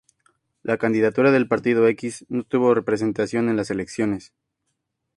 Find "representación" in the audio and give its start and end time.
2.73-3.49